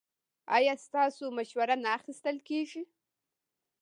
ایا 0.57 0.73
ستاسو 0.85 1.23
مشوره 1.37 1.75
نه 1.83 1.89
اخیستل 1.99 2.37
کیږي؟ 2.47 2.83